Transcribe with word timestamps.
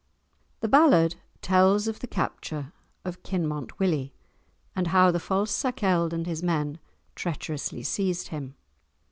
The 0.61 0.67
ballad 0.67 1.17
tells 1.43 1.87
of 1.87 1.99
the 1.99 2.07
capture 2.07 2.73
of 3.05 3.21
Kinmont 3.21 3.77
Willie, 3.77 4.15
and 4.75 4.87
how 4.87 5.11
the 5.11 5.19
false 5.19 5.51
Sakelde 5.51 6.11
and 6.11 6.25
his 6.25 6.41
men 6.41 6.79
treacherously 7.13 7.83
seized 7.83 8.29
him. 8.29 8.55